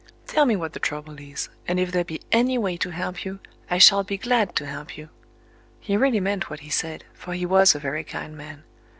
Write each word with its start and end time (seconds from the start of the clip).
Tell 0.25 0.47
me 0.47 0.55
what 0.55 0.73
the 0.73 0.79
trouble 0.79 1.19
is; 1.19 1.47
and 1.67 1.79
if 1.79 1.91
there 1.91 2.03
be 2.03 2.21
any 2.31 2.57
way 2.57 2.75
to 2.75 2.89
help 2.89 3.23
you, 3.23 3.37
I 3.69 3.77
shall 3.77 4.03
be 4.03 4.17
glad 4.17 4.55
to 4.55 4.65
help 4.65 4.97
you." 4.97 5.09
(He 5.79 5.95
really 5.95 6.19
meant 6.19 6.49
what 6.49 6.61
he 6.61 6.71
said; 6.71 7.03
for 7.13 7.35
he 7.35 7.45
was 7.45 7.75
a 7.75 7.79
very 7.79 8.03
kind 8.03 8.35
man.) 8.35 8.63